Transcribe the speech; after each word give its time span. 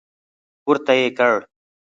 پورته 0.63 0.93
يې 0.99 1.07
کړ. 1.17 1.35